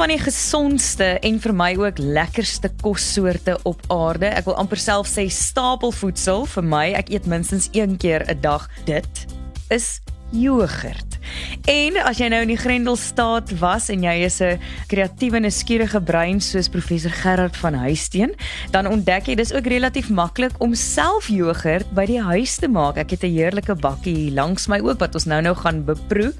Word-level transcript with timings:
van 0.00 0.08
die 0.08 0.22
gesondste 0.22 1.06
en 1.20 1.36
vir 1.44 1.52
my 1.52 1.74
ook 1.76 1.98
lekkerste 2.00 2.70
kossoorte 2.80 3.58
op 3.68 3.82
aarde. 3.92 4.30
Ek 4.32 4.46
wil 4.48 4.56
amper 4.56 4.80
self 4.80 5.10
sê 5.10 5.26
stapelvoedsel 5.28 6.46
vir 6.54 6.64
my. 6.64 6.86
Ek 6.96 7.10
eet 7.12 7.26
minstens 7.28 7.68
een 7.76 7.98
keer 8.00 8.24
'n 8.24 8.40
dag. 8.40 8.64
Dit 8.88 9.26
is 9.68 10.00
jogurt. 10.32 11.18
En 11.68 12.00
as 12.00 12.16
jy 12.16 12.30
nou 12.32 12.40
in 12.40 12.48
die 12.48 12.56
Grendelstaat 12.56 13.52
was 13.60 13.90
en 13.90 14.02
jy 14.02 14.24
is 14.24 14.40
'n 14.40 14.58
kreatiewe 14.88 15.36
en 15.36 15.52
skierige 15.52 16.00
brein 16.00 16.40
soos 16.40 16.68
professor 16.68 17.10
Gerard 17.10 17.56
van 17.56 17.74
Huisteen, 17.74 18.32
dan 18.70 18.86
ontdek 18.86 19.26
jy 19.26 19.34
dis 19.34 19.52
ook 19.52 19.66
relatief 19.66 20.08
maklik 20.08 20.52
om 20.58 20.74
self 20.74 21.28
jogurt 21.28 21.92
by 21.92 22.06
die 22.06 22.22
huis 22.22 22.56
te 22.56 22.68
maak. 22.68 22.96
Ek 22.96 23.10
het 23.10 23.22
'n 23.22 23.36
heerlike 23.36 23.74
bakkie 23.74 24.16
hier 24.16 24.32
langs 24.32 24.66
my 24.66 24.80
ook 24.80 24.98
wat 24.98 25.14
ons 25.14 25.26
nou-nou 25.26 25.54
gaan 25.54 25.84
beproe. 25.84 26.32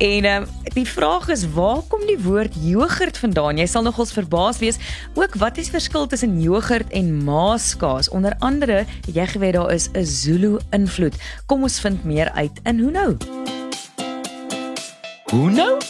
En 0.00 0.24
um, 0.24 0.46
die 0.72 0.88
vraag 0.88 1.28
is 1.28 1.42
waar 1.52 1.82
kom 1.88 2.00
die 2.08 2.18
woord 2.24 2.54
jogurt 2.64 3.18
vandaan? 3.20 3.58
Jy 3.60 3.66
sal 3.68 3.84
nogals 3.84 4.14
verbaas 4.16 4.58
wees. 4.62 4.78
Ook 5.14 5.34
wat 5.36 5.60
is 5.60 5.68
verskil 5.68 6.06
tussen 6.08 6.40
jogurt 6.40 6.88
en 6.96 7.18
maaskaas? 7.24 8.08
Onder 8.08 8.32
andere, 8.38 8.86
jy 9.12 9.26
geweet 9.28 9.58
daar 9.58 9.72
is 9.72 9.90
'n 9.92 10.04
Zulu 10.04 10.56
invloed. 10.70 11.14
Kom 11.46 11.62
ons 11.62 11.80
vind 11.80 12.04
meer 12.04 12.30
uit 12.30 12.60
in 12.64 12.80
hoe 12.80 12.90
nou? 12.90 13.16
Hoe 15.30 15.50
nou? 15.50 15.80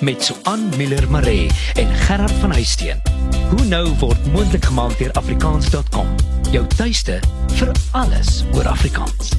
Met 0.00 0.24
Suan 0.24 0.72
Miller 0.76 1.10
Maree 1.10 1.50
en 1.74 1.94
Gerard 1.94 2.32
van 2.32 2.52
Huisteen. 2.52 3.02
Hoe 3.50 3.64
nou 3.64 3.88
word 3.98 4.32
moontlik 4.32 4.64
gemaak 4.64 4.98
deur 4.98 5.12
afrikaans.com. 5.12 6.06
Jou 6.50 6.66
tuiste 6.66 7.20
vir 7.46 7.72
alles 7.90 8.44
oor 8.54 8.68
Afrikaans. 8.68 9.36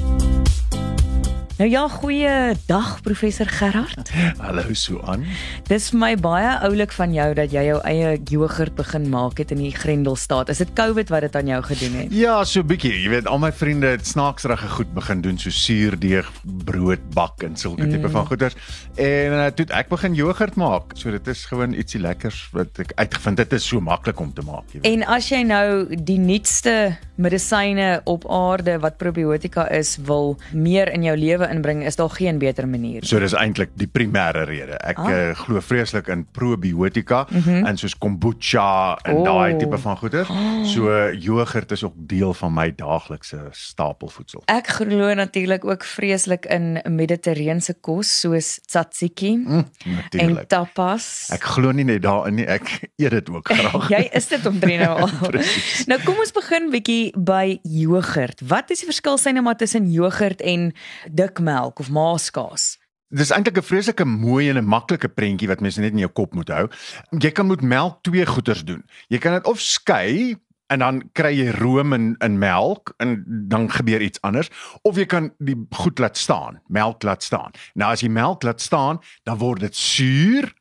Nou 1.58 1.68
ja, 1.70 1.82
goeie 1.88 2.54
dag 2.66 3.02
professor 3.04 3.46
Gerard. 3.46 4.10
Hallo 4.40 4.72
Suan. 4.72 5.26
Dis 5.68 5.90
vir 5.92 5.98
my 6.00 6.10
baie 6.16 6.48
oulik 6.64 6.94
van 6.96 7.12
jou 7.12 7.26
dat 7.36 7.52
jy 7.52 7.66
jou 7.66 7.76
eie 7.88 8.14
jogurt 8.30 8.72
begin 8.78 9.10
maak 9.12 9.36
het 9.42 9.52
in 9.52 9.60
die 9.60 9.72
Grendelstaat. 9.74 10.48
Is 10.48 10.62
dit 10.64 10.72
COVID 10.78 11.12
wat 11.12 11.26
dit 11.26 11.36
aan 11.36 11.50
jou 11.52 11.58
gedoen 11.68 11.98
het? 12.00 12.14
Ja, 12.16 12.38
so 12.48 12.64
bietjie. 12.64 12.94
Jy 13.02 13.12
weet, 13.12 13.28
al 13.28 13.42
my 13.42 13.52
vriende 13.52 13.92
het 13.92 14.08
snaaksrige 14.08 14.70
goed 14.78 14.94
begin 14.96 15.20
doen 15.20 15.36
so 15.38 15.52
suurdeeg, 15.52 16.30
brood 16.64 17.04
bak 17.12 17.44
en 17.44 17.56
sulke 17.60 17.84
mm. 17.84 17.98
tipe 17.98 18.14
van 18.16 18.26
goeders. 18.32 18.56
En 18.96 19.36
uh, 19.36 19.46
toe 19.52 19.68
ek 19.76 19.92
begin 19.92 20.16
jogurt 20.16 20.56
maak. 20.56 20.96
So 20.96 21.12
dit 21.12 21.28
is 21.28 21.44
gewoon 21.52 21.76
ietsie 21.76 22.00
lekkers 22.00 22.46
wat 22.56 22.80
ek 22.80 22.96
uitgevind 22.96 23.44
het. 23.44 23.52
Dit 23.52 23.60
is 23.60 23.68
so 23.68 23.84
maklik 23.84 24.24
om 24.24 24.32
te 24.32 24.44
maak, 24.48 24.72
jy 24.72 24.80
weet. 24.80 24.88
En 24.94 25.04
as 25.20 25.28
jy 25.28 25.44
nou 25.44 25.68
die 26.00 26.18
nuutste 26.22 26.96
medisyne 27.14 28.00
op 28.04 28.24
aarde 28.30 28.78
wat 28.78 28.96
probiotika 28.96 29.68
is 29.70 29.96
wil 30.04 30.36
meer 30.52 30.88
in 30.92 31.02
jou 31.02 31.16
lewe 31.16 31.48
inbring, 31.48 31.84
is 31.86 31.96
daar 31.96 32.10
geen 32.10 32.38
beter 32.38 32.68
manier. 32.68 33.04
So 33.04 33.20
dis 33.20 33.34
eintlik 33.36 33.74
die 33.76 33.88
primêre 33.88 34.46
rede. 34.48 34.78
Ek 34.80 34.98
ah. 34.98 35.10
uh, 35.10 35.34
glo 35.44 35.60
vreeslik 35.60 36.08
in 36.12 36.24
probiotika 36.32 37.26
mm 37.28 37.40
-hmm. 37.40 37.66
en 37.66 37.76
soos 37.76 37.98
kombucha 37.98 38.98
en 39.02 39.16
oh. 39.16 39.24
daai 39.24 39.56
tipe 39.56 39.78
van 39.78 39.96
goeder. 39.96 40.26
So 40.64 41.10
jogurt 41.12 41.70
is 41.70 41.84
ook 41.84 41.94
deel 41.96 42.34
van 42.34 42.52
my 42.52 42.72
daaglikse 42.76 43.38
stapelvoedsel. 43.50 44.42
Ek 44.44 44.66
glo 44.66 45.14
natuurlik 45.14 45.64
ook 45.64 45.84
vreeslik 45.84 46.46
in 46.46 46.80
mediterrane 46.88 47.60
kos 47.80 48.20
soos 48.20 48.60
tzatziki 48.66 49.36
mm, 49.36 49.64
en 50.10 50.46
tapas. 50.46 51.28
Ek 51.32 51.42
glo 51.42 51.72
nie 51.72 51.84
net 51.84 52.02
daarin 52.02 52.34
nie, 52.40 52.46
ek 52.46 52.88
eet 52.96 53.10
dit 53.10 53.30
ook 53.30 53.48
graag. 53.52 53.88
Jy 53.94 54.08
is 54.12 54.28
dit 54.28 54.46
omtrent 54.46 54.84
nou 54.84 55.00
al. 55.00 55.40
nou 55.90 55.98
kom 56.04 56.20
ons 56.22 56.34
begin 56.34 56.70
bietjie 56.72 57.01
by 57.16 57.58
jogurt. 57.62 58.44
Wat 58.46 58.70
is 58.70 58.84
die 58.84 58.90
verskil 58.90 59.18
sien 59.18 59.34
nou 59.38 59.44
maar 59.46 59.58
tussen 59.58 59.90
jogurt 59.90 60.40
en 60.40 60.70
dikmelk 61.10 61.82
of 61.82 61.90
maaskaas? 61.90 62.76
Dis 63.12 63.30
eintlik 63.30 63.58
'n 63.58 63.68
vreeslike 63.68 64.04
mooi 64.04 64.48
en 64.48 64.56
'n 64.56 64.64
maklike 64.64 65.08
prentjie 65.08 65.48
wat 65.48 65.60
mense 65.60 65.80
net 65.80 65.92
in 65.92 65.98
jou 65.98 66.12
kop 66.12 66.34
moet 66.34 66.48
hou. 66.48 66.68
Jy 67.10 67.30
kan 67.30 67.46
met 67.46 67.60
melk 67.62 68.02
twee 68.02 68.26
goeders 68.26 68.64
doen. 68.64 68.82
Jy 69.08 69.18
kan 69.18 69.32
dit 69.32 69.44
of 69.46 69.60
skei 69.60 70.36
en 70.72 70.78
dan 70.78 71.02
kry 71.12 71.32
jy 71.36 71.50
room 71.50 71.92
in 71.92 72.16
in 72.24 72.38
melk 72.38 72.94
en 72.96 73.24
dan 73.48 73.68
gebeur 73.70 74.00
iets 74.00 74.20
anders 74.20 74.48
of 74.82 74.96
jy 74.96 75.04
kan 75.06 75.32
die 75.38 75.56
goed 75.70 75.98
laat 75.98 76.16
staan, 76.16 76.60
melk 76.68 77.02
laat 77.02 77.22
staan. 77.22 77.50
Nou 77.74 77.92
as 77.92 78.00
jy 78.00 78.08
melk 78.08 78.42
laat 78.42 78.60
staan, 78.60 79.00
dan 79.24 79.38
word 79.38 79.60
dit 79.60 79.76
suur. 79.76 80.52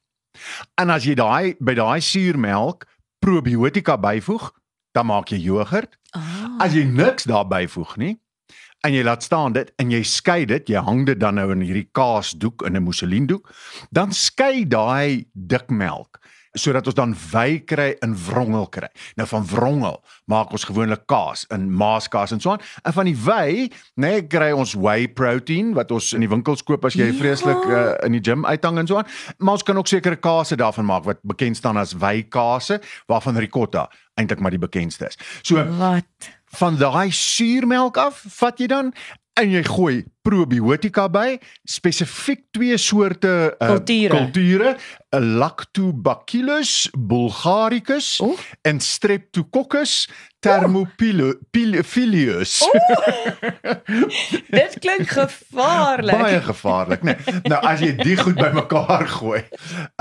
En 0.75 0.89
as 0.89 1.05
jy 1.07 1.15
daai 1.15 1.55
by 1.59 1.73
daai 1.73 2.01
suurmelk 2.01 2.85
probiotika 3.19 3.97
byvoeg, 3.97 4.51
dan 4.91 5.05
maak 5.05 5.31
jy 5.31 5.39
jogurt. 5.39 5.97
Oh. 6.17 6.40
As 6.59 6.73
jy 6.73 6.83
niks 6.83 7.23
daarby 7.29 7.67
voeg 7.67 7.95
nie 7.97 8.17
en 8.81 8.95
jy 8.95 9.03
laat 9.05 9.21
staan 9.23 9.53
dit 9.53 9.69
en 9.77 9.91
jy 9.93 10.01
skei 10.03 10.45
dit, 10.49 10.69
jy 10.73 10.81
hang 10.81 11.05
dit 11.05 11.19
dan 11.19 11.37
nou 11.37 11.51
in 11.53 11.61
hierdie 11.61 11.89
kaasdoek 11.93 12.65
in 12.65 12.75
'n 12.75 12.83
mousselindoek, 12.83 13.51
dan 13.91 14.11
skei 14.11 14.65
daai 14.65 15.25
dik 15.33 15.69
melk 15.69 16.17
sodat 16.59 16.87
ons 16.89 16.95
dan 16.97 17.13
wy 17.31 17.61
kry 17.63 17.95
in 18.03 18.15
wrongel 18.27 18.67
kry. 18.67 18.89
Nou 19.15 19.27
van 19.29 19.45
wrongel 19.47 20.01
maak 20.31 20.51
ons 20.51 20.65
gewoonlik 20.67 21.05
kaas 21.07 21.45
in 21.53 21.69
maaskaas 21.71 22.33
en 22.35 22.41
so 22.43 22.51
aan. 22.51 22.63
En 22.83 22.93
van 22.93 23.07
die 23.07 23.15
wy, 23.15 23.69
nee, 23.95 24.25
kry 24.27 24.51
ons 24.51 24.73
whey 24.73 25.07
protein 25.07 25.71
wat 25.77 25.91
ons 25.95 26.11
in 26.17 26.25
die 26.25 26.31
winkels 26.31 26.63
koop 26.67 26.85
as 26.85 26.97
jy 26.99 27.07
ja. 27.11 27.15
vreeslik 27.15 27.63
uh, 27.69 27.95
in 28.05 28.17
die 28.17 28.23
gym 28.23 28.45
uithang 28.45 28.81
en 28.81 28.87
so 28.87 28.99
aan. 28.99 29.07
Maar 29.39 29.61
ons 29.61 29.63
kan 29.63 29.79
ook 29.79 29.87
sekere 29.87 30.19
kase 30.19 30.59
daarvan 30.59 30.89
maak 30.91 31.07
wat 31.07 31.23
bekend 31.23 31.57
staan 31.57 31.79
as 31.79 31.95
wy 31.95 32.27
kase 32.29 32.81
waarvan 33.07 33.39
ricotta 33.39 33.87
eintlik 34.19 34.43
maar 34.43 34.51
die 34.51 34.61
bekendste 34.61 35.07
is. 35.07 35.19
So 35.47 35.63
wat 35.79 36.31
van 36.59 36.77
daai 36.77 37.11
suurmelk 37.11 37.97
af 37.97 38.23
vat 38.39 38.59
jy 38.59 38.67
dan 38.71 38.91
en 39.39 39.53
jy 39.55 39.63
gooi 39.67 40.03
probiotika 40.21 41.07
by 41.11 41.37
spesifiek 41.67 42.45
twee 42.53 42.77
soorte 42.77 43.55
uh, 43.57 43.77
kulture 44.11 44.75
Lactobacillus 45.11 46.87
bulgaricus 46.95 48.19
oh. 48.23 48.37
en 48.61 48.79
Streptococcus 48.79 50.07
thermophilus. 50.41 52.53
Oh. 52.65 52.73
Dit 54.57 54.73
klink 54.79 55.11
gevaarlik. 55.13 56.17
Baie 56.17 56.41
gevaarlik, 56.41 57.03
né? 57.05 57.13
Nee. 57.21 57.41
Nou 57.51 57.59
as 57.69 57.79
jy 57.83 57.91
dit 57.99 58.19
goed 58.19 58.35
bymekaar 58.39 59.07
gooi, 59.19 59.41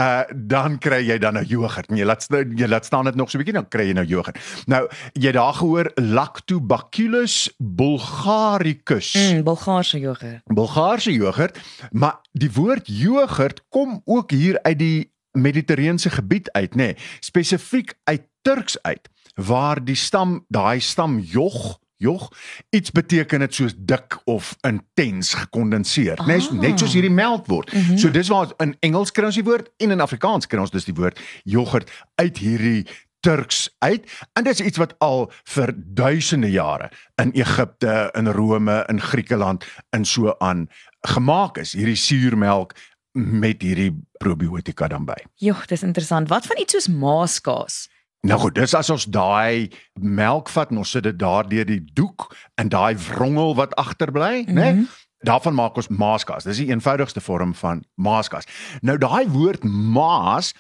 uh 0.00 0.22
dan 0.30 0.78
kry 0.80 1.02
jy 1.04 1.18
dan 1.20 1.34
nou 1.36 1.44
jogurt. 1.48 1.90
Jy 1.92 2.04
laat 2.08 2.24
jy 2.30 2.66
laat 2.70 2.84
staan 2.88 3.04
dit 3.10 3.16
nog 3.20 3.30
so 3.30 3.36
'n 3.36 3.40
bietjie 3.42 3.58
dan 3.58 3.68
kry 3.68 3.84
jy 3.90 3.96
nou 3.98 4.06
jogurt. 4.08 4.36
Nou 4.66 4.88
jy 5.12 5.32
daar 5.36 5.54
gehoor 5.60 5.86
Lactobacillus 5.96 7.50
bulgaricus. 7.58 9.14
Mm, 9.14 9.44
Bulgaarse 9.44 9.98
jogurt. 9.98 10.09
Bulgaarse 10.44 11.12
jogurt, 11.12 11.58
maar 11.90 12.20
die 12.32 12.52
woord 12.52 12.86
jogurt 12.86 13.62
kom 13.68 14.00
ook 14.04 14.30
hier 14.30 14.62
uit 14.62 14.78
die 14.78 15.12
mediterrane 15.32 16.10
gebied 16.10 16.50
uit, 16.52 16.74
nê, 16.74 16.76
nee, 16.76 16.96
spesifiek 17.20 17.94
uit 18.04 18.26
Turks 18.42 18.82
uit, 18.82 19.08
waar 19.34 19.84
die 19.84 19.94
stam, 19.94 20.44
daai 20.48 20.80
stam 20.80 21.18
jog 21.18 21.78
Jog, 22.00 22.30
iets 22.70 22.90
beteken 22.90 23.42
dit 23.44 23.54
soos 23.54 23.74
dik 23.76 24.16
of 24.24 24.54
intens 24.64 25.34
gekondenseer, 25.36 26.16
ah. 26.16 26.26
net 26.26 26.46
net 26.56 26.80
soos 26.80 26.94
hierdie 26.96 27.12
melk 27.12 27.44
word. 27.46 27.72
Mm 27.72 27.80
-hmm. 27.80 27.98
So 27.98 28.10
dis 28.10 28.28
waar 28.32 28.54
in 28.56 28.72
Engels 28.80 29.12
kry 29.12 29.24
ons 29.28 29.36
die 29.36 29.44
woord 29.44 29.68
en 29.76 29.90
in 29.90 30.00
Afrikaans 30.00 30.46
kry 30.46 30.60
ons 30.60 30.72
dus 30.72 30.88
die 30.88 30.96
woord 30.96 31.20
yoghurt 31.44 31.92
uit 32.14 32.38
hierdie 32.38 32.86
Turks 33.20 33.68
uit. 33.78 34.06
En 34.32 34.44
dit 34.44 34.60
is 34.60 34.66
iets 34.66 34.78
wat 34.78 34.94
al 34.98 35.30
vir 35.44 35.72
duisende 35.76 36.50
jare 36.50 36.90
in 37.22 37.32
Egipte, 37.32 38.10
in 38.16 38.28
Rome, 38.28 38.84
in 38.88 39.00
Griekeland 39.00 39.66
in 39.96 40.04
so 40.04 40.34
aan 40.38 40.68
gemaak 41.00 41.58
is. 41.58 41.72
Hierdie 41.72 41.96
suurmelk 41.96 42.74
met 43.12 43.62
hierdie 43.62 43.92
probiotika 44.18 44.88
dan 44.88 45.04
by. 45.04 45.18
Jogg, 45.34 45.66
dis 45.66 45.82
interessant. 45.82 46.28
Wat 46.28 46.46
van 46.46 46.58
iets 46.62 46.72
soos 46.72 46.88
maaskaas? 46.88 47.88
Nou 48.20 48.36
goed, 48.40 48.54
dis 48.54 48.74
as 48.76 48.90
ons 48.92 49.06
daai 49.08 49.70
melk 49.96 50.50
vat 50.52 50.70
en 50.70 50.82
ons 50.82 50.90
sit 50.96 51.04
dit 51.06 51.16
daardeur 51.18 51.64
die 51.64 51.80
doek 51.96 52.28
en 52.60 52.68
daai 52.68 52.94
wrongel 53.08 53.54
wat 53.56 53.74
agterbly, 53.80 54.44
mm 54.44 54.56
-hmm. 54.56 54.82
né? 54.82 55.06
Daarvan 55.20 55.54
maak 55.54 55.76
ons 55.76 55.88
maaskaas. 55.88 56.44
Dis 56.44 56.56
die 56.56 56.70
eenvoudigste 56.72 57.20
vorm 57.20 57.54
van 57.54 57.84
maaskaas. 57.94 58.46
Nou 58.80 58.98
daai 58.98 59.28
woord 59.28 59.64
maas 59.64 60.54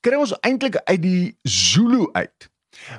kry 0.00 0.18
ons 0.18 0.34
eintlik 0.40 0.76
uit 0.84 1.02
die 1.02 1.38
Zulu 1.42 2.08
uit. 2.12 2.50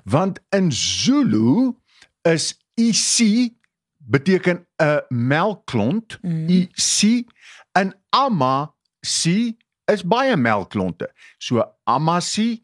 Want 0.03 0.39
in 0.49 0.71
Zulu 0.71 1.73
is 2.21 2.57
IC 2.73 3.49
beteken 3.97 4.67
'n 4.77 5.01
melkklont, 5.09 6.17
mm. 6.21 6.49
IC 6.49 7.27
en 7.71 7.93
ama 8.09 8.73
si 9.01 9.57
is 9.85 10.03
baie 10.03 10.35
melkklonte. 10.35 11.13
So 11.37 11.63
amasi, 11.83 12.63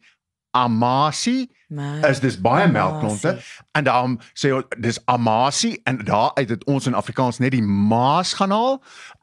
amasi 0.50 1.48
Maar, 1.74 2.08
is 2.08 2.20
dis 2.20 2.40
baie 2.40 2.68
melkklonte 2.68 3.38
en 3.72 3.84
daarom 3.84 4.18
sê 4.38 4.52
ons 4.54 4.66
dis 4.78 4.98
amasi 5.04 5.80
en 5.84 5.98
daar 6.04 6.34
uit 6.34 6.48
het 6.48 6.64
ons 6.64 6.86
in 6.86 6.94
Afrikaans 6.94 7.38
net 7.38 7.50
die 7.50 7.62
maas 7.62 8.34
gaan 8.38 8.52
haal 8.54 8.82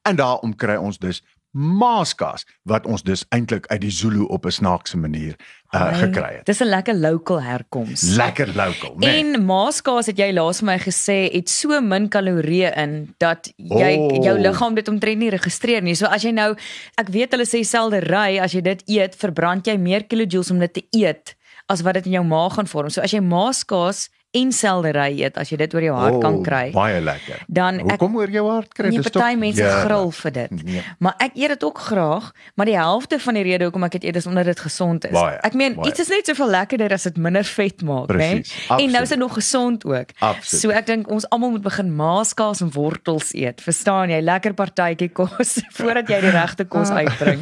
en 0.10 0.16
daarom 0.16 0.56
kry 0.56 0.75
ons 0.75 0.98
dus 1.00 1.22
Maaskas 1.51 2.45
wat 2.63 2.86
ons 2.86 3.03
dus 3.03 3.25
eintlik 3.30 3.65
uit 3.68 3.81
die 3.81 3.92
Zulu 3.92 4.24
op 4.31 4.45
'n 4.45 4.51
snaakse 4.51 4.98
manier 4.98 5.36
uh, 5.74 5.81
Ai, 5.81 5.94
gekry 5.94 6.36
het. 6.38 6.45
Dis 6.45 6.62
'n 6.62 6.65
lekker 6.68 6.95
local 6.95 7.42
herkoms. 7.42 8.01
Lekker 8.01 8.48
local, 8.56 8.95
né? 8.95 9.06
Nee. 9.06 9.33
En 9.33 9.45
maaskaas 9.45 10.06
het 10.06 10.18
jy 10.18 10.31
laas 10.33 10.59
vir 10.59 10.65
my 10.65 10.77
gesê 10.80 11.31
het 11.33 11.50
so 11.50 11.81
min 11.81 12.07
kalorieë 12.09 12.71
in 12.75 13.13
dat 13.18 13.51
jy 13.57 13.98
Oh. 13.98 14.24
jou 14.24 14.39
liggaam 14.39 14.74
dit 14.75 14.88
omtrent 14.88 15.18
nie 15.18 15.30
registreer 15.30 15.81
nie. 15.81 15.95
So 15.95 16.06
as 16.06 16.24
jy 16.24 16.31
nou 16.31 16.56
ek 16.98 17.09
weet 17.09 17.31
hulle 17.31 17.45
sê 17.45 17.63
seldery 17.63 18.39
as 18.39 18.51
jy 18.54 18.62
dit 18.62 18.83
eet, 18.88 19.15
verbrand 19.15 19.65
jy 19.68 19.77
meer 19.77 20.04
kilojoules 20.04 20.51
om 20.51 20.59
dit 20.59 20.74
te 20.74 20.83
eet 20.92 21.36
as 21.68 21.81
wat 21.81 21.94
dit 21.94 22.06
in 22.06 22.12
jou 22.12 22.24
maag 22.24 22.54
gaan 22.54 22.68
vorm. 22.68 22.89
So 22.89 23.01
as 23.01 23.12
jy 23.12 23.19
maaskaas 23.19 24.09
en 24.33 24.51
seldery 24.56 25.19
eet, 25.22 25.38
as 25.38 25.50
jy 25.51 25.57
dit 25.57 25.74
oor 25.75 25.81
jou 25.83 25.95
hart 25.98 26.22
kan 26.22 26.38
kry, 26.44 26.68
Oh, 26.72 26.74
Baie 26.81 27.01
lekker. 27.01 27.42
dan 27.48 27.80
ek 27.80 27.89
Hoekom 28.00 28.16
oor 28.16 28.30
jou 28.31 28.45
hart 28.50 28.74
kry? 28.74 28.88
Nee, 28.89 29.01
Dis 29.01 29.10
party 29.12 29.36
mense 29.36 29.62
Ja. 29.63 29.81
gril 29.83 30.12
vir 30.12 30.31
dit. 30.31 30.63
Nee. 30.63 30.83
Maar 31.00 31.16
ek 31.19 31.31
eet 31.36 31.48
dit 31.50 31.63
ook 31.63 31.78
graag, 31.78 32.31
maar 32.56 32.66
die 32.66 32.78
helfte 32.78 33.19
van 33.19 33.33
die 33.33 33.44
rede 33.44 33.63
hoekom 33.68 33.83
ek 33.83 33.92
dit 33.92 34.04
eet 34.04 34.16
is 34.16 34.25
omdat 34.28 34.45
dit 34.45 34.60
gesond 34.60 35.06
is. 35.06 35.12
Baie, 35.12 35.38
ek 35.44 35.54
meen 35.54 35.75
baie. 35.75 35.89
iets 35.92 36.00
is 36.00 36.07
net 36.07 36.25
soveel 36.25 36.50
lekkerder 36.50 36.94
as 36.94 37.04
dit 37.04 37.18
minder 37.18 37.44
vet 37.44 37.81
maak, 37.81 38.07
né? 38.07 38.16
Presies, 38.42 38.54
En 38.69 38.92
nou 38.92 39.01
is 39.04 39.10
dit 39.10 39.18
nog 39.19 39.33
gesond 39.33 39.86
ook. 39.86 40.10
Absoluut. 40.19 40.62
So 40.62 40.69
ek 40.69 40.86
dink 40.86 41.10
ons 41.12 41.28
almal 41.30 41.51
moet 41.51 41.62
begin 41.62 41.95
maaskaas 41.95 42.62
en 42.62 42.72
wortels 42.72 43.33
eet. 43.33 43.62
Verstaan 43.62 44.10
jy? 44.10 44.22
Lekker 44.22 44.54
partytjie 44.54 45.10
kos 45.12 45.60
voordat 45.78 46.07
jy 46.07 46.22
die 46.22 46.30
regte 46.31 46.66
kos 46.66 46.89
Ah. 46.89 46.95
uitbring. 47.04 47.42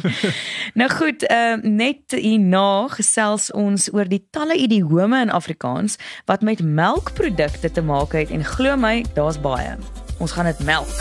nou 0.74 0.88
goed, 0.90 1.22
ehm 1.28 1.60
net 1.76 2.10
hierna 2.16 2.88
gesels 2.88 3.50
ons 3.52 3.88
oor 3.92 4.08
die 4.08 4.22
talle 4.32 4.56
idiome 4.56 5.20
in 5.22 5.30
Afrikaans 5.30 5.96
wat 6.26 6.42
met 6.42 6.60
melkprodukte 6.80 7.70
te 7.70 7.82
maak 7.84 8.16
het 8.16 8.32
en 8.34 8.44
glo 8.44 8.76
my, 8.80 9.00
daar's 9.16 9.40
baie. 9.40 9.76
Ons 10.20 10.32
gaan 10.36 10.48
dit 10.48 10.64
melk. 10.64 10.94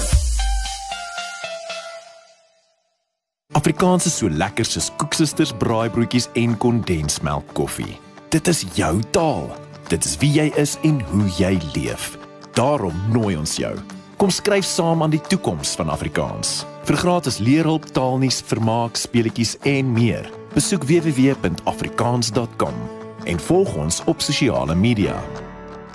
Afrikaans 3.58 4.06
is 4.06 4.18
so 4.20 4.30
lekker 4.30 4.68
soos 4.68 4.92
koeksisters, 5.02 5.52
braaibroodjies 5.58 6.30
en 6.40 6.54
kondensmelk 6.62 7.48
koffie. 7.58 7.98
Dit 8.30 8.48
is 8.48 8.62
jou 8.78 9.00
taal. 9.16 9.50
Dit 9.90 10.06
is 10.06 10.14
wie 10.22 10.30
jy 10.36 10.52
is 10.62 10.76
en 10.86 11.02
hoe 11.10 11.26
jy 11.40 11.56
leef. 11.74 12.12
Daarom 12.54 12.94
nooi 13.14 13.34
ons 13.40 13.56
jou. 13.58 13.74
Kom 14.22 14.30
skryf 14.30 14.68
saam 14.68 15.02
aan 15.04 15.16
die 15.16 15.24
toekoms 15.32 15.74
van 15.80 15.90
Afrikaans. 15.90 16.64
Vir 16.86 16.98
gratis 17.02 17.40
leerhulp, 17.42 17.90
taalnuus, 17.96 18.44
vermaak, 18.46 19.00
speletjies 19.00 19.58
en 19.66 19.94
meer. 19.98 20.30
Besoek 20.54 20.86
www.afrikaans.com 20.86 22.82
en 23.26 23.46
volg 23.50 23.76
ons 23.76 24.02
op 24.06 24.22
sosiale 24.22 24.76
media. 24.76 25.18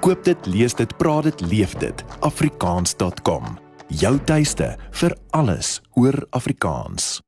Koop 0.05 0.25
dit, 0.25 0.47
lees 0.47 0.75
dit, 0.77 0.97
praat 0.97 1.25
dit, 1.25 1.41
leef 1.41 1.73
dit. 1.81 2.05
afrikaans.com. 2.21 3.45
Jou 3.89 4.19
tuiste 4.29 4.67
vir 5.01 5.15
alles 5.31 5.79
oor 5.97 6.27
Afrikaans. 6.37 7.23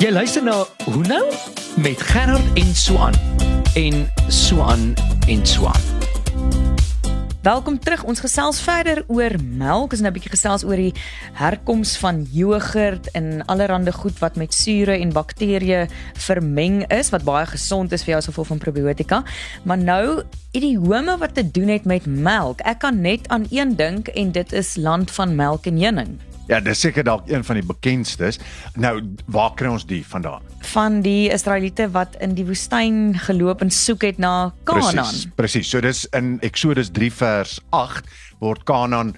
Jy 0.00 0.14
luister 0.14 0.46
na 0.46 0.62
Hoe 0.86 1.04
nou 1.04 1.24
met 1.84 2.00
Gerard 2.00 2.56
en 2.56 2.72
Swan 2.72 3.20
en 3.76 4.06
Swan 4.32 4.94
en 5.28 5.46
Swan. 5.46 5.97
Welkom 7.48 7.78
terug. 7.80 8.02
Ons 8.04 8.20
gesels 8.20 8.58
verder 8.60 8.98
oor 9.08 9.32
melk. 9.40 9.94
Ons 9.94 10.02
nou 10.04 10.10
'n 10.10 10.16
bietjie 10.16 10.34
gesels 10.34 10.64
oor 10.68 10.76
die 10.76 10.92
herkoms 11.32 11.96
van 11.96 12.26
jogurt 12.28 13.08
en 13.16 13.40
allerlei 13.46 13.92
goed 13.92 14.18
wat 14.18 14.36
met 14.36 14.52
sure 14.52 14.92
en 14.92 15.12
bakterieë 15.12 15.88
vermeng 16.28 16.84
is 16.92 17.08
wat 17.10 17.24
baie 17.24 17.46
gesond 17.46 17.92
is 17.92 18.04
vir 18.04 18.12
jou 18.12 18.18
as 18.18 18.28
gevolg 18.28 18.46
van 18.46 18.58
probiotika. 18.58 19.24
Maar 19.64 19.78
nou 19.78 20.22
idiome 20.52 21.16
wat 21.18 21.34
te 21.34 21.50
doen 21.50 21.68
het 21.68 21.84
met 21.84 22.06
melk. 22.06 22.60
Ek 22.60 22.78
kan 22.78 23.00
net 23.00 23.28
aan 23.28 23.46
een 23.50 23.76
dink 23.76 24.08
en 24.08 24.32
dit 24.32 24.52
is 24.52 24.76
land 24.76 25.10
van 25.10 25.34
melk 25.34 25.66
en 25.66 25.80
heuning. 25.80 26.18
Ja, 26.48 26.60
dis 26.64 26.80
seker 26.80 27.04
dalk 27.04 27.28
een 27.28 27.44
van 27.44 27.58
die 27.60 27.66
bekendstes. 27.66 28.38
Nou, 28.80 29.02
waar 29.26 29.52
kry 29.54 29.68
ons 29.68 29.84
die 29.86 30.00
vandaan? 30.06 30.44
Van 30.70 31.02
die 31.04 31.28
Israeliete 31.32 31.90
wat 31.92 32.16
in 32.24 32.32
die 32.38 32.46
woestyn 32.48 33.18
geloop 33.26 33.60
en 33.60 33.70
soek 33.70 34.06
het 34.08 34.18
na 34.18 34.52
Kanaan. 34.64 35.02
Presies. 35.04 35.26
Presies. 35.36 35.68
So 35.68 35.84
dis 35.84 36.06
in 36.16 36.38
Eksodus 36.40 36.88
3 36.96 37.12
vers 37.12 37.58
8 37.76 38.08
word 38.40 38.64
Kanaan 38.64 39.12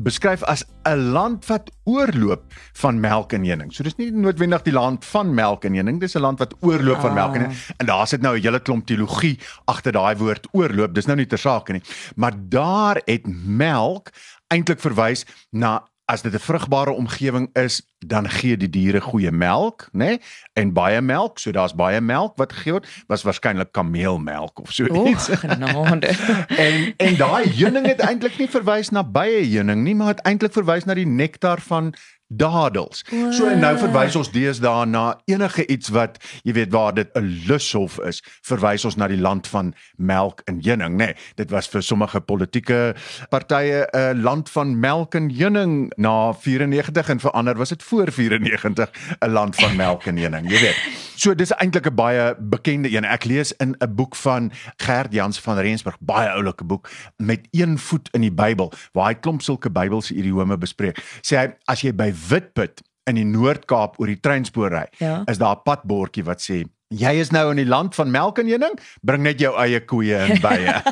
beskryf 0.00 0.42
as 0.48 0.64
'n 0.88 1.12
land 1.12 1.44
wat 1.46 1.70
oorloop 1.84 2.42
van 2.72 3.00
melk 3.00 3.32
en 3.32 3.44
honing. 3.44 3.72
So 3.72 3.82
dis 3.82 3.96
nie 3.96 4.10
noodwendig 4.10 4.62
die 4.62 4.72
land 4.72 5.04
van 5.04 5.34
melk 5.34 5.64
en 5.64 5.74
honing, 5.76 6.00
dis 6.00 6.16
'n 6.16 6.20
land 6.20 6.38
wat 6.38 6.54
oorloop 6.60 7.00
van 7.00 7.14
melk 7.14 7.34
en 7.34 7.40
honing. 7.40 7.58
En 7.76 7.86
daar 7.86 8.06
sit 8.06 8.22
nou 8.22 8.36
'n 8.36 8.42
hele 8.42 8.60
klomp 8.60 8.86
teologie 8.86 9.38
agter 9.66 9.92
daai 9.92 10.16
woord 10.16 10.48
oorloop. 10.52 10.94
Dis 10.94 11.06
nou 11.06 11.16
nie 11.16 11.26
ter 11.26 11.38
saake 11.38 11.72
nie. 11.72 11.82
Maar 12.16 12.32
daar 12.48 13.02
het 13.04 13.26
melk 13.44 14.10
eintlik 14.48 14.80
verwys 14.80 15.26
na 15.50 15.89
as 16.10 16.22
dit 16.22 16.34
'n 16.34 16.38
vrugbare 16.38 16.90
omgewing 16.90 17.48
is, 17.52 17.82
dan 17.98 18.30
gee 18.30 18.56
die 18.56 18.70
diere 18.70 19.00
goeie 19.00 19.30
melk, 19.30 19.88
né? 19.92 20.04
Nee? 20.04 20.20
En 20.52 20.72
baie 20.72 21.00
melk, 21.00 21.38
so 21.38 21.50
daar's 21.50 21.74
baie 21.74 22.00
melk 22.00 22.36
wat 22.36 22.52
gegee 22.52 22.72
word, 22.72 22.88
was 23.06 23.22
waarskynlik 23.22 23.72
kameelmelk 23.72 24.60
of 24.60 24.72
so 24.72 24.86
O, 24.86 25.06
iets. 25.06 25.28
genade. 25.28 26.08
En 26.66 26.94
en 26.96 27.16
daai 27.16 27.48
heuning 27.48 27.86
het 27.86 28.00
eintlik 28.00 28.38
nie 28.38 28.48
verwys 28.50 28.90
na 28.90 29.04
baie 29.04 29.44
heuning 29.44 29.82
nie, 29.82 29.94
maar 29.94 30.06
het 30.08 30.20
eintlik 30.20 30.52
verwys 30.52 30.84
na 30.84 30.94
die 30.94 31.06
nektar 31.06 31.60
van 31.60 31.94
dadels. 32.30 33.02
So 33.34 33.48
en 33.50 33.58
nou 33.58 33.72
verwys 33.80 34.16
ons 34.18 34.30
deesdae 34.30 34.86
na 34.86 35.04
enige 35.30 35.66
iets 35.66 35.90
wat 35.94 36.18
jy 36.46 36.54
weet 36.54 36.70
waar 36.70 36.94
dit 36.94 37.10
'n 37.18 37.26
lushof 37.48 37.98
is, 38.06 38.22
verwys 38.46 38.84
ons 38.84 38.96
na 38.96 39.08
die 39.08 39.20
land 39.20 39.46
van 39.46 39.74
melk 39.96 40.42
en 40.46 40.60
heuning, 40.62 40.94
nê. 40.94 41.10
Nee, 41.10 41.14
dit 41.34 41.50
was 41.50 41.68
vir 41.68 41.82
sommige 41.82 42.20
politieke 42.20 42.94
partye 43.30 43.86
'n 43.92 44.22
land 44.22 44.50
van 44.50 44.80
melk 44.80 45.14
en 45.14 45.30
heuning 45.30 45.92
na 45.96 46.32
94 46.32 47.08
en 47.08 47.20
vir 47.20 47.30
ander 47.30 47.54
was 47.56 47.68
dit 47.68 47.82
voor 47.82 48.12
94 48.12 48.90
'n 49.20 49.30
land 49.30 49.56
van 49.56 49.76
melk 49.76 50.06
en 50.06 50.16
heuning, 50.16 50.50
jy 50.50 50.60
weet. 50.60 50.78
So 51.16 51.34
dis 51.34 51.52
eintlik 51.52 51.86
'n 51.86 51.94
baie 51.94 52.34
bekende 52.38 52.88
een. 52.88 53.04
Ek 53.04 53.24
lees 53.24 53.52
in 53.52 53.74
'n 53.78 53.94
boek 53.94 54.16
van 54.16 54.52
Gert 54.76 55.12
Jans 55.12 55.40
van 55.40 55.58
Rensburg, 55.58 55.96
baie 56.00 56.28
oulike 56.28 56.64
boek 56.64 56.88
met 57.16 57.48
een 57.50 57.78
voet 57.78 58.08
in 58.12 58.20
die 58.20 58.32
Bybel 58.32 58.72
waar 58.92 59.06
hy 59.06 59.14
klomp 59.14 59.42
sulke 59.42 59.70
Bybelse 59.70 60.14
idiome 60.14 60.58
bespreek. 60.58 61.02
Sê 61.20 61.36
hy 61.36 61.54
as 61.64 61.80
jy 61.80 61.92
by 61.94 62.12
Witput 62.28 62.80
in 63.06 63.14
die 63.16 63.24
Noord-Kaap 63.24 63.98
oor 64.00 64.06
die 64.06 64.20
treinspoor 64.20 64.70
ry, 64.70 64.86
Ja. 65.00 65.22
is 65.26 65.38
daar 65.38 65.56
'n 65.56 65.62
padbordjie 65.64 66.24
wat 66.24 66.40
sê 66.40 66.64
Jy 66.90 67.12
is 67.22 67.28
nou 67.30 67.44
in 67.52 67.60
die 67.60 67.68
land 67.68 67.94
van 67.94 68.10
melk 68.10 68.40
en 68.42 68.48
honing, 68.50 68.72
bring 69.06 69.22
net 69.22 69.38
jou 69.38 69.52
eie 69.62 69.78
koeie 69.78 70.16
en 70.26 70.40
bye. 70.42 70.80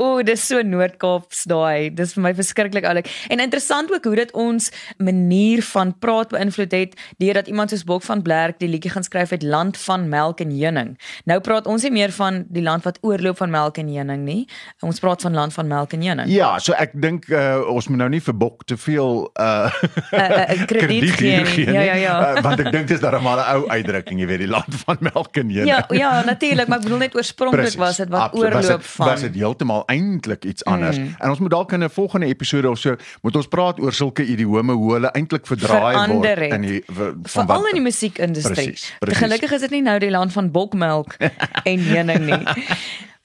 O, 0.00 0.22
dis 0.24 0.40
so 0.40 0.62
Noord-Kaaps 0.64 1.42
daai. 1.50 1.90
Dis 1.92 2.14
vir 2.16 2.22
my 2.24 2.30
verskriklik 2.36 2.86
oulik. 2.88 3.10
En 3.28 3.42
interessant 3.44 3.90
ook 3.92 4.06
hoe 4.08 4.14
dit 4.16 4.30
ons 4.32 4.68
manier 4.96 5.60
van 5.68 5.92
praat 6.00 6.30
beïnvloed 6.32 6.72
het 6.72 6.94
deurdat 7.20 7.50
iemand 7.52 7.72
soos 7.72 7.84
Bok 7.84 8.04
van 8.06 8.22
Blerk 8.24 8.56
die 8.62 8.70
liedjie 8.72 8.94
gaan 8.94 9.04
skryf 9.04 9.34
uit 9.34 9.44
land 9.44 9.76
van 9.84 10.08
melk 10.08 10.40
en 10.40 10.54
honing. 10.54 10.94
Nou 11.28 11.38
praat 11.44 11.68
ons 11.68 11.84
nie 11.84 11.92
meer 11.92 12.14
van 12.16 12.44
die 12.48 12.64
land 12.64 12.86
wat 12.88 12.98
oorloop 13.04 13.36
van 13.42 13.52
melk 13.52 13.80
en 13.82 13.90
honing 13.92 14.24
nie. 14.24 14.38
Ons 14.80 15.02
praat 15.04 15.26
van 15.26 15.36
land 15.36 15.52
van 15.52 15.68
melk 15.68 15.92
en 15.92 16.06
honing. 16.08 16.32
ja, 16.32 16.54
so 16.58 16.72
ek 16.72 16.96
dink 16.96 17.28
uh, 17.28 17.60
ons 17.68 17.90
moet 17.92 18.04
nou 18.04 18.10
nie 18.16 18.22
vir 18.24 18.36
Bok 18.46 18.64
te 18.64 18.80
veel 18.80 19.26
uh 19.36 19.68
Uh, 20.16 20.22
uh, 20.22 20.64
krediet 20.68 21.16
gee 21.18 21.42
nie. 21.44 21.64
Ja, 21.72 21.82
ja, 21.82 21.94
ja. 22.00 22.14
Uh, 22.36 22.42
want 22.44 22.60
ek 22.62 22.70
dink 22.72 22.88
dis 22.88 23.00
dan 23.02 23.16
maar 23.22 23.40
'n 23.42 23.56
ou 23.56 23.68
uitdrukking, 23.68 24.20
jy 24.20 24.26
weet, 24.26 24.44
die 24.44 24.50
land 24.50 24.74
van 24.84 24.96
melk 25.00 25.15
en 25.16 25.42
honing. 25.42 25.66
Ja, 25.66 25.84
ja, 25.88 26.24
natuurlik, 26.24 26.66
maar 26.66 26.78
ek 26.78 26.84
bedoel 26.84 26.98
net 26.98 27.16
oorspronklik 27.16 27.76
was 27.80 27.96
dit 27.96 28.08
wat 28.08 28.20
Absoluut. 28.20 28.44
oorloop 28.44 28.62
was 28.62 28.72
het, 28.72 28.86
van 28.86 29.06
was 29.06 29.20
dit 29.20 29.34
heeltemal 29.34 29.82
eintlik 29.86 30.44
iets 30.44 30.64
anders. 30.64 30.98
Mm. 30.98 31.14
En 31.18 31.30
ons 31.30 31.38
moet 31.38 31.50
dalk 31.50 31.72
in 31.72 31.84
'n 31.84 31.90
volgende 31.90 32.26
episode 32.26 32.70
of 32.70 32.78
so 32.78 32.96
moet 33.22 33.36
ons 33.36 33.46
praat 33.46 33.80
oor 33.80 33.92
sulke 33.92 34.24
idiome 34.24 34.72
hoe 34.72 34.92
hulle 34.92 35.10
eintlik 35.10 35.46
verdraai 35.46 35.94
Verander 35.94 36.36
word 36.36 36.38
het. 36.38 36.52
in 36.52 36.60
die 36.60 36.82
veral 37.22 37.66
in 37.66 37.74
die 37.74 37.82
musiekindustrie. 37.82 38.78
Gelukkig 39.00 39.52
is 39.52 39.60
dit 39.60 39.70
nie 39.70 39.82
nou 39.82 39.98
die 39.98 40.10
land 40.10 40.32
van 40.32 40.50
bokmelk 40.50 41.16
en 41.70 41.88
honing 41.96 42.24
nie. 42.26 42.64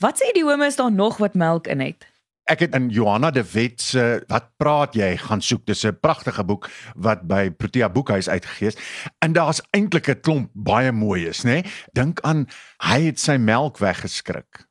Wat 0.02 0.18
sê 0.18 0.30
idiome 0.34 0.66
is 0.66 0.76
daar 0.76 0.92
nog 0.92 1.18
wat 1.18 1.34
melk 1.34 1.68
in 1.68 1.80
het? 1.80 2.11
Ek 2.50 2.60
het 2.60 2.76
in 2.76 2.90
Johanna 2.90 3.32
de 3.32 3.44
Wet 3.52 3.82
se 3.82 4.24
Wat 4.28 4.50
praat 4.58 4.96
jy 4.98 5.14
gaan 5.18 5.42
soek. 5.42 5.66
Dis 5.66 5.86
'n 5.86 6.00
pragtige 6.00 6.44
boek 6.44 6.70
wat 6.96 7.28
by 7.28 7.50
Protea 7.50 7.90
Boekhuis 7.90 8.30
uitgegee 8.30 8.68
is. 8.68 8.78
En 9.20 9.34
daar's 9.34 9.62
eintlik 9.72 10.08
'n 10.10 10.20
klomp 10.22 10.50
baie 10.54 10.92
mooi 10.92 11.28
is, 11.28 11.44
nê? 11.44 11.66
Dink 11.94 12.20
aan 12.22 12.48
hy 12.78 13.02
het 13.02 13.20
sy 13.20 13.38
melk 13.38 13.78
weggeskrik. 13.78 14.71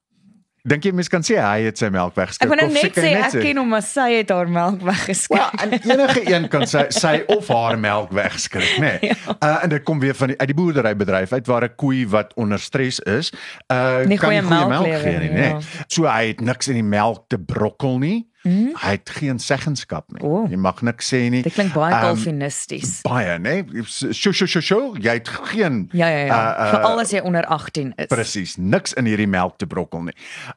Dink 0.68 0.84
jy 0.84 0.92
mens 0.92 1.08
kan 1.08 1.22
sê 1.24 1.38
hy 1.40 1.62
het 1.64 1.78
sy 1.80 1.88
melk 1.88 2.12
Ek 2.12 2.16
weggeskrik? 2.20 2.48
wil 2.50 2.56
nou 2.60 2.68
net 2.72 2.96
sê 2.96 3.12
ek 3.16 3.32
ken 3.40 3.56
hom 3.56 3.68
maar 3.72 3.82
sy 3.82 4.08
het 4.18 4.30
haar 4.30 4.48
melk 4.48 4.82
weggeskryf. 4.84 5.38
Ja, 5.40 5.50
en 5.62 5.72
enige 5.72 6.24
een 6.34 6.48
kan 6.52 6.66
sy 6.66 6.84
sy 6.90 7.22
of 7.32 7.48
haar 7.48 7.78
melk 7.78 8.12
wegskrik, 8.12 8.76
nê. 8.78 8.92
Nee. 9.00 9.10
Ja. 9.10 9.36
Uh 9.40 9.64
en 9.64 9.68
dit 9.72 9.82
kom 9.82 10.00
weer 10.00 10.14
van 10.14 10.28
die, 10.28 10.36
uit 10.38 10.48
die 10.52 10.54
boerderybedryf 10.56 11.32
uit 11.32 11.46
waar 11.46 11.64
'n 11.64 11.74
koei 11.76 12.06
wat 12.08 12.34
onder 12.36 12.58
stres 12.58 13.00
is, 13.00 13.32
uh 13.72 14.04
Nie 14.04 14.18
kan 14.18 14.28
goeie 14.28 14.40
nie 14.42 14.48
goeie 14.48 14.68
melk 14.68 14.68
melk 14.68 15.02
gee 15.02 15.18
nie, 15.18 15.30
nê. 15.30 15.48
ja. 15.48 15.52
Nee. 15.56 15.84
So 15.88 16.04
hy 16.04 16.26
het 16.28 16.40
niks 16.40 16.68
in 16.68 16.74
die 16.74 16.82
melk 16.84 17.28
te 17.28 17.38
brokkel 17.38 17.98
nie. 17.98 18.29
Mm. 18.42 18.70
Hy 18.74 18.90
het 18.90 19.10
geen 19.10 19.38
seggenskap 19.38 20.04
nie. 20.12 20.22
O. 20.24 20.46
Jy 20.48 20.56
mag 20.56 20.80
niks 20.82 21.08
sê 21.12 21.28
nie. 21.30 21.42
Dit 21.42 21.52
klink 21.52 21.72
baie 21.74 21.92
Ehm, 21.94 22.00
kalvinisties. 22.00 23.00
Baie, 23.02 23.38
né? 23.38 23.64
Sjo 23.84 24.32
sjo 24.32 24.46
sjo 24.46 24.60
sjo, 24.60 24.78
jy 24.96 25.12
het 25.18 25.28
geen 25.28 25.88
Ja 25.92 26.08
ja 26.08 26.24
ja. 26.24 26.38
uh, 26.38 26.64
uh, 26.64 26.70
Veral 26.70 27.00
as 27.00 27.10
jy 27.10 27.20
onder 27.20 27.44
18 27.46 27.92
is. 27.98 28.06
Presies, 28.06 28.56
niks 28.56 28.92
in 28.96 29.04
hierdie 29.04 29.28
melk 29.28 29.58
te 29.58 29.66
brokkel 29.66 30.02
nie. 30.02 30.14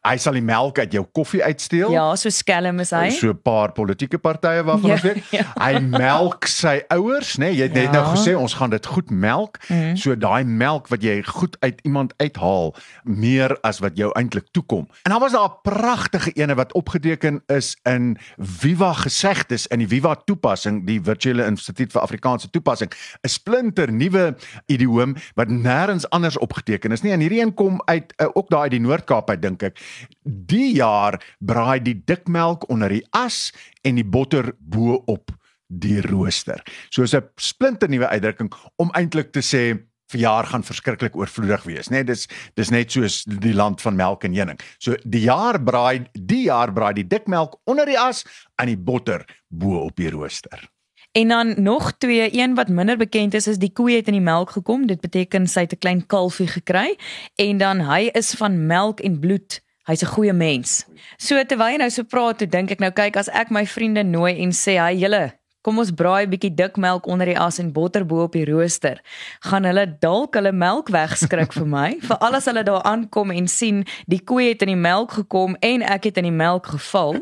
Hy 0.08 0.16
sal 0.18 0.34
die 0.34 0.42
melk 0.42 0.80
uit 0.80 0.94
jou 0.94 1.04
koffie 1.12 1.44
uitsteel. 1.44 1.92
Ja, 1.92 2.16
so 2.16 2.30
skelm 2.30 2.80
is 2.80 2.92
hy. 2.92 3.10
so 3.12 3.30
'n 3.34 3.42
paar 3.44 3.72
politieke 3.74 4.18
partye 4.18 4.64
waarvan 4.64 4.88
Ja, 4.90 4.94
ons 4.94 5.02
weet. 5.02 5.24
ja. 5.32 5.44
Hy 5.60 5.80
melk 5.80 6.46
sy 6.48 6.82
ouers, 6.90 7.36
nê? 7.38 7.44
Nee, 7.44 7.56
jy 7.56 7.64
het 7.64 7.74
net 7.74 7.92
nou 7.92 8.04
Ja. 8.06 8.14
gesê 8.16 8.38
ons 8.38 8.54
gaan 8.54 8.70
dit 8.70 8.86
goed 8.86 9.10
melk. 9.12 9.58
Mm. 9.70 9.98
So 9.98 10.16
daai 10.16 10.44
melk 10.46 10.88
wat 10.88 11.02
jy 11.04 11.22
goed 11.24 11.58
uit 11.60 11.80
iemand 11.84 12.14
uithaal, 12.18 12.76
meer 13.04 13.58
as 13.62 13.80
wat 13.80 13.98
jou 13.98 14.12
eintlik 14.16 14.46
toekom. 14.52 14.88
En 15.04 15.12
dan 15.12 15.20
was 15.20 15.32
daar 15.32 15.50
'n 15.50 15.60
pragtige 15.64 16.32
ene 16.32 16.56
wat 16.56 16.74
opgeteken 16.74 17.42
is 17.48 17.73
in 17.90 18.18
Viva 18.38 18.94
gesegdes 18.94 19.68
in 19.68 19.84
die 19.84 19.88
Viva 19.88 20.16
toepassing, 20.16 20.84
die 20.88 21.00
virtuele 21.04 21.46
instituut 21.50 21.92
vir 21.94 22.02
Afrikaanse 22.02 22.50
toepassing, 22.50 22.92
'n 23.24 23.30
splinter 23.30 23.92
nuwe 23.92 24.36
idioom 24.68 25.16
wat 25.36 25.50
nêrens 25.50 26.08
anders 26.10 26.38
opgeteken 26.38 26.92
is 26.92 27.04
nie. 27.04 27.12
En 27.12 27.20
hierdie 27.20 27.42
een 27.42 27.54
kom 27.54 27.82
uit 27.86 28.14
uh, 28.18 28.28
ook 28.34 28.50
daar 28.50 28.62
uit 28.68 28.72
die 28.72 28.80
Noord-Kaap 28.80 29.30
uit 29.30 29.42
dink 29.42 29.64
ek. 29.64 29.80
Die 30.24 30.76
jaar 30.76 31.20
braai 31.40 31.80
die 31.82 32.02
dikmelk 32.06 32.70
onder 32.70 32.90
die 32.90 33.06
as 33.12 33.52
en 33.84 33.96
die 33.96 34.06
botter 34.06 34.54
bo 34.60 35.04
op 35.06 35.32
die 35.68 36.02
rooster. 36.02 36.62
So 36.90 37.04
'n 37.04 37.30
splinter 37.36 37.90
nuwe 37.90 38.08
uitdrukking 38.08 38.54
om 38.76 38.92
eintlik 38.92 39.32
te 39.32 39.42
sê 39.42 39.93
verjaar 40.14 40.50
gaan 40.52 40.66
verskriklik 40.66 41.18
oorvloedig 41.20 41.66
wees, 41.70 41.90
né? 41.90 42.02
Nee, 42.02 42.10
dis 42.14 42.28
dis 42.60 42.72
net 42.74 42.94
soos 42.94 43.24
die 43.26 43.56
land 43.56 43.82
van 43.82 43.98
melk 44.00 44.28
en 44.28 44.38
honing. 44.38 44.60
So 44.80 44.98
die 45.04 45.26
jaar 45.26 45.60
braai 45.62 46.06
die 46.14 46.46
jaar 46.48 46.74
braai 46.74 46.94
die 47.02 47.08
dikmelk 47.08 47.60
onder 47.70 47.90
die 47.90 48.00
as 48.00 48.24
en 48.62 48.72
die 48.72 48.80
botter 48.80 49.26
bo 49.50 49.84
op 49.88 49.98
die 50.00 50.12
rooster. 50.14 50.70
En 51.14 51.28
dan 51.28 51.54
nog 51.62 51.92
twee, 51.98 52.30
een 52.32 52.56
wat 52.56 52.70
minder 52.74 52.98
bekend 52.98 53.34
is 53.34 53.48
is 53.48 53.60
die 53.62 53.70
koe 53.74 53.92
het 53.92 54.08
in 54.10 54.18
die 54.18 54.24
melk 54.26 54.56
gekom. 54.56 54.88
Dit 54.90 55.02
beteken 55.02 55.46
sy 55.48 55.68
het 55.68 55.74
'n 55.74 55.78
klein 55.78 56.06
kalfie 56.06 56.48
gekry 56.48 56.98
en 57.36 57.58
dan 57.58 57.86
hy 57.86 58.10
is 58.14 58.34
van 58.34 58.66
melk 58.68 59.00
en 59.00 59.20
bloed. 59.20 59.62
Hy's 59.84 60.02
'n 60.02 60.14
goeie 60.16 60.34
mens. 60.34 60.86
So 61.18 61.44
terwyl 61.44 61.70
jy 61.72 61.78
nou 61.78 61.90
so 61.90 62.04
praat, 62.04 62.38
toe 62.38 62.48
dink 62.48 62.72
ek 62.72 62.80
nou 62.80 62.92
kyk 62.92 63.16
as 63.16 63.30
ek 63.30 63.52
my 63.52 63.66
vriende 63.66 64.04
nooi 64.04 64.42
en 64.42 64.52
sê, 64.52 64.80
"Hy 64.80 64.96
julle, 65.00 65.34
kom 65.64 65.80
ons 65.82 65.92
braai 65.92 66.28
'n 66.28 66.30
bietjie 66.30 66.54
dik 66.54 66.78
melk 66.78 67.08
onder 67.08 67.26
die 67.26 67.40
as 67.40 67.60
en 67.60 67.72
botter 67.74 68.06
bo 68.06 68.24
op 68.24 68.36
die 68.38 68.46
rooster." 68.46 69.02
Gaan 69.42 69.66
hulle 69.66 69.88
dalk 70.00 70.36
hulle 70.36 70.52
melk 70.52 70.90
wegskrik 70.94 71.54
vir 71.54 71.66
my, 71.66 71.98
veral 72.10 72.36
as 72.36 72.46
hulle 72.46 72.64
daar 72.64 72.84
aankom 72.84 73.32
en 73.32 73.48
sien 73.48 73.84
die 74.08 74.22
koe 74.22 74.42
het 74.44 74.62
in 74.62 74.74
die 74.76 74.84
melk 74.90 75.12
gekom 75.12 75.58
en 75.62 75.82
ek 75.82 76.04
het 76.04 76.18
in 76.18 76.30
die 76.30 76.40
melk 76.46 76.68
geval. 76.68 77.22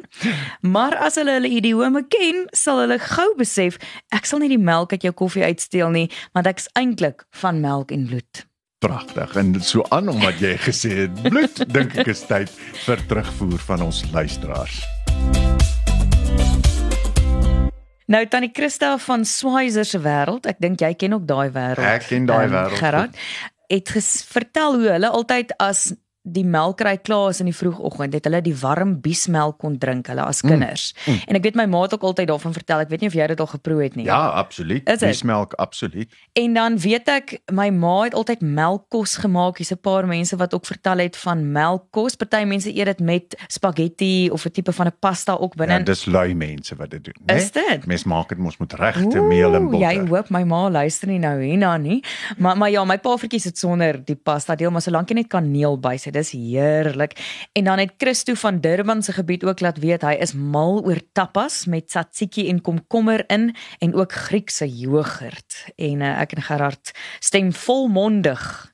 Maar 0.61 0.97
as 0.97 1.15
hulle 1.15 1.31
hulle 1.39 1.49
idiome 1.49 2.03
ken, 2.07 2.47
sal 2.51 2.83
hulle 2.83 2.99
gou 2.99 3.29
besef 3.37 3.77
ek 4.11 4.25
sal 4.25 4.39
nie 4.39 4.51
die 4.51 4.61
melk 4.61 4.91
uit 4.91 5.03
jou 5.03 5.13
koffie 5.13 5.43
uitsteel 5.43 5.89
nie, 5.89 6.07
want 6.33 6.47
ek's 6.47 6.67
eintlik 6.79 7.25
van 7.41 7.61
melk 7.61 7.91
en 7.91 8.07
bloed. 8.07 8.45
Pragtig. 8.81 9.35
En 9.35 9.61
so 9.61 9.85
aan 9.89 10.09
omdat 10.09 10.39
jy 10.41 10.55
gesê 10.57 10.95
het 11.03 11.21
bloed, 11.21 11.61
dink 11.69 11.93
ek 12.01 12.09
is 12.15 12.25
tyd 12.25 12.49
vir 12.87 13.05
terugvoer 13.11 13.61
van 13.67 13.85
ons 13.91 14.01
luisteraars. 14.09 14.81
Nou 18.11 18.25
tannie 18.27 18.51
Christa 18.53 18.97
van 18.99 19.23
Swizer 19.25 19.85
se 19.87 19.99
wêreld, 20.03 20.47
ek 20.49 20.59
dink 20.59 20.81
jy 20.83 20.91
ken 20.99 21.15
ook 21.15 21.23
daai 21.29 21.47
wêreld. 21.55 21.87
Ek 21.87 22.09
ken 22.09 22.27
daai 22.27 22.43
ehm, 22.43 22.55
wêreld 22.57 22.81
Gerard 22.81 23.19
het 23.71 23.91
vertel 24.27 24.73
hoe 24.75 24.89
hulle 24.97 25.09
altyd 25.09 25.53
as 25.63 25.91
die 26.21 26.43
melkery 26.45 26.97
klaar 27.01 27.29
is 27.29 27.39
in 27.41 27.47
die 27.49 27.55
vroegoggend 27.55 28.13
het 28.13 28.27
hulle 28.29 28.41
die 28.45 28.53
warm 28.61 28.99
biesmelk 29.01 29.57
kon 29.63 29.77
drink 29.81 30.07
hulle 30.11 30.21
as 30.21 30.43
kinders. 30.45 30.91
Mm, 30.93 31.13
mm. 31.13 31.21
En 31.27 31.39
ek 31.39 31.47
weet 31.47 31.57
my 31.57 31.65
ma 31.65 31.81
het 31.81 31.95
ook 31.95 32.03
altyd 32.11 32.29
daarvan 32.29 32.53
vertel. 32.53 32.83
Ek 32.83 32.91
weet 32.93 33.01
nie 33.01 33.09
of 33.09 33.17
jy 33.17 33.27
dit 33.31 33.41
al 33.41 33.49
geproe 33.49 33.79
het 33.81 33.95
nie. 33.97 34.05
Ja, 34.05 34.19
absoluut. 34.37 34.85
Biesmelk 34.85 35.55
absoluut. 35.61 36.13
En 36.37 36.53
dan 36.53 36.77
weet 36.81 37.09
ek 37.09 37.33
my 37.51 37.69
ma 37.73 37.95
het 38.05 38.17
altyd 38.17 38.43
melkkos 38.45 39.17
gemaak. 39.23 39.57
Hier's 39.57 39.73
'n 39.73 39.81
paar 39.81 40.05
mense 40.07 40.37
wat 40.37 40.53
ook 40.53 40.65
vertel 40.65 40.97
het 40.97 41.17
van 41.17 41.51
melkkos. 41.51 42.15
Party 42.15 42.43
mense 42.45 42.69
eet 42.69 42.85
dit 42.85 42.99
met 42.99 43.35
spaghetti 43.47 44.29
of 44.29 44.45
'n 44.45 44.51
tipe 44.51 44.71
van 44.71 44.87
'n 44.87 44.95
pasta 44.99 45.33
ook 45.33 45.55
binne. 45.55 45.73
Ja, 45.73 45.83
dis 45.83 46.05
lui 46.05 46.35
mense 46.35 46.75
wat 46.75 46.89
dit 46.89 47.03
doen, 47.03 47.17
né? 47.25 47.35
Is 47.35 47.51
dit? 47.51 47.85
Mens 47.85 48.03
maak 48.03 48.29
dit 48.29 48.37
mos 48.37 48.57
met 48.57 48.73
regte 48.73 49.21
meel 49.21 49.55
en 49.55 49.69
botter. 49.69 49.91
Jy 49.91 50.07
hoop 50.07 50.29
my 50.29 50.43
ma 50.43 50.69
luister 50.69 51.07
nie 51.07 51.19
nou 51.19 51.41
hierna 51.43 51.77
nie. 51.77 52.03
Maar 52.37 52.57
maar 52.57 52.69
ja, 52.69 52.83
my 52.85 52.97
paafretjies 52.97 53.43
het 53.43 53.57
sonder 53.57 54.05
die 54.05 54.15
pasta 54.15 54.55
deel, 54.55 54.71
maar 54.71 54.81
solank 54.81 55.09
jy 55.09 55.15
net 55.15 55.27
kaneel 55.27 55.79
bysit, 55.79 56.10
dis 56.11 56.31
heerlik. 56.31 57.15
En 57.53 57.63
dan 57.63 57.79
het 57.79 57.93
Christo 57.97 58.33
van 58.33 58.59
Durban 58.59 59.03
se 59.03 59.13
gebied 59.13 59.43
ook 59.43 59.59
laat 59.59 59.79
weet 59.79 60.01
hy 60.01 60.13
is 60.19 60.33
mal 60.33 60.83
oor 60.83 61.01
tapas 61.11 61.65
met 61.65 61.87
tzatziki 61.87 62.49
en 62.49 62.61
komkommer 62.61 63.23
in 63.27 63.55
en 63.79 63.95
ook 63.95 64.13
Griekse 64.13 64.69
jogurt. 64.69 65.65
En 65.75 66.01
uh, 66.01 66.19
ek 66.21 66.31
en 66.31 66.41
Gerard 66.41 66.91
stem 67.19 67.53
volmondig 67.53 68.71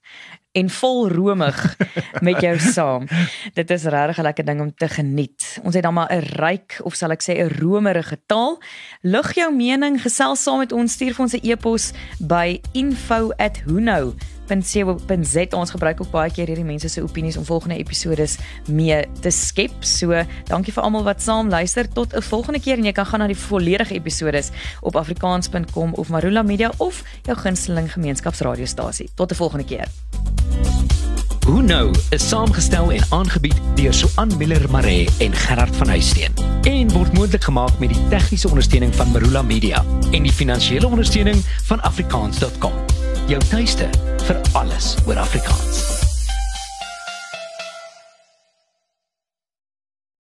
en 0.57 0.69
vol 0.69 1.09
romig 1.09 1.57
met 2.27 2.41
jou 2.41 2.55
saam. 2.59 3.05
Dit 3.53 3.69
is 3.69 3.83
regtig 3.83 4.17
'n 4.17 4.21
lekker 4.21 4.45
ding 4.45 4.61
om 4.61 4.73
te 4.73 4.87
geniet. 4.87 5.59
Ons 5.63 5.75
het 5.75 5.83
dan 5.83 5.93
maar 5.93 6.13
'n 6.13 6.25
ryk 6.41 6.79
of 6.83 6.95
sal 6.95 7.11
ek 7.11 7.21
sê 7.21 7.37
'n 7.37 7.59
romerige 7.59 8.19
taal. 8.25 8.61
Lig 9.01 9.33
jou 9.35 9.55
mening, 9.55 10.01
gesels 10.01 10.43
saam 10.43 10.57
met 10.57 10.71
ons, 10.71 10.93
stuur 10.93 11.13
vir 11.13 11.23
ons 11.23 11.33
'n 11.33 11.45
e-pos 11.45 11.91
by 12.19 12.61
info@huno 12.73 14.13
.co.za 14.47 15.45
ons 15.57 15.71
gebruik 15.71 16.01
ook 16.01 16.11
baie 16.11 16.31
keer 16.31 16.47
hierdie 16.47 16.65
mense 16.65 16.89
se 16.89 17.03
opinies 17.03 17.37
om 17.37 17.45
volgende 17.45 17.77
episodes 17.77 18.37
mee 18.67 19.03
te 19.21 19.31
skep. 19.31 19.83
So, 19.83 20.23
dankie 20.49 20.73
vir 20.73 20.83
almal 20.83 21.03
wat 21.07 21.21
saam 21.21 21.49
luister. 21.49 21.87
Tot 21.87 22.15
'n 22.15 22.21
volgende 22.21 22.59
keer 22.59 22.77
en 22.77 22.85
jy 22.85 22.91
kan 22.91 23.05
gaan 23.05 23.19
na 23.19 23.27
die 23.27 23.37
volledige 23.37 23.93
episodes 23.93 24.51
op 24.81 24.95
afrikaans.com 24.95 25.93
of 25.93 26.09
Marula 26.09 26.41
Media 26.41 26.71
of 26.77 27.03
jou 27.23 27.37
gunsteling 27.37 27.91
gemeenskapsradiostasie. 27.93 29.09
Tot 29.15 29.31
'n 29.31 29.35
volgende 29.35 29.65
keer. 29.65 29.87
Who 31.47 31.61
Know 31.61 31.95
is 32.09 32.27
saamgestel 32.27 32.91
en 32.91 33.03
aangebied 33.09 33.55
deur 33.75 33.93
Suan 33.93 34.37
Miller 34.37 34.71
Maree 34.71 35.07
en 35.19 35.33
Gerard 35.33 35.75
van 35.75 35.87
Huisteen 35.87 36.33
en 36.61 36.91
word 36.91 37.13
moontlik 37.13 37.43
gemaak 37.43 37.79
met 37.79 37.93
die 37.95 38.07
tegniese 38.11 38.49
ondersteuning 38.49 38.95
van 38.95 39.11
Marula 39.11 39.41
Media 39.41 39.85
en 40.11 40.27
die 40.27 40.31
finansiële 40.31 40.87
ondersteuning 40.87 41.39
van 41.71 41.81
afrikaans.com. 41.81 42.86
Jou 43.27 43.39
tuiste 43.49 43.89
vir 44.23 44.39
alles 44.55 44.93
oor 45.05 45.19
Afrikaans. 45.19 46.06